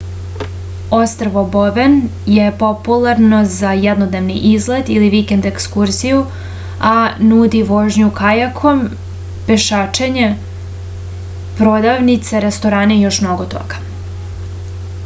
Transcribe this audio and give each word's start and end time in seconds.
ostrvo 0.99 1.41
boven 1.55 1.97
je 2.37 2.45
popularno 2.63 3.41
za 3.57 3.73
jednodnevni 3.81 4.37
izlet 4.53 4.89
ili 4.95 5.09
vikend 5.15 5.45
ekskurziju 5.51 6.23
a 6.93 6.95
nudi 7.33 7.61
vožnju 7.69 8.09
kajakom 8.23 8.83
pešačenje 9.51 10.31
prodavnice 11.63 12.45
restorane 12.49 12.99
i 12.99 13.01
još 13.09 13.23
mnogo 13.27 13.49
toga 13.57 13.83